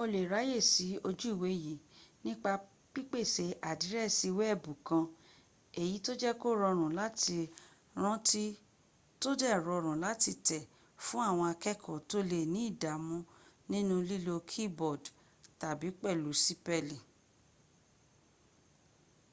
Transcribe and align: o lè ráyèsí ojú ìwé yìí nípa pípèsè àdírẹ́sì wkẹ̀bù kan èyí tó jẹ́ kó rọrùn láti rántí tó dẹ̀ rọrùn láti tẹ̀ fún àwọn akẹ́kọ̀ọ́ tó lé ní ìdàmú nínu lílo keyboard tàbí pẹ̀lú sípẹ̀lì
o 0.00 0.02
lè 0.12 0.20
ráyèsí 0.32 0.88
ojú 1.08 1.26
ìwé 1.36 1.50
yìí 1.64 1.82
nípa 2.24 2.52
pípèsè 2.92 3.46
àdírẹ́sì 3.70 4.28
wkẹ̀bù 4.38 4.72
kan 4.86 5.04
èyí 5.82 5.96
tó 6.04 6.12
jẹ́ 6.20 6.38
kó 6.42 6.48
rọrùn 6.62 6.92
láti 7.00 7.36
rántí 8.02 8.42
tó 9.22 9.30
dẹ̀ 9.40 9.56
rọrùn 9.66 9.98
láti 10.06 10.32
tẹ̀ 10.46 10.68
fún 11.04 11.22
àwọn 11.30 11.46
akẹ́kọ̀ọ́ 11.54 12.04
tó 12.10 12.18
lé 12.30 12.40
ní 12.52 12.60
ìdàmú 12.70 13.16
nínu 13.70 13.94
lílo 14.08 14.34
keyboard 14.50 15.02
tàbí 15.60 15.88
pẹ̀lú 16.02 16.30
sípẹ̀lì 16.44 16.96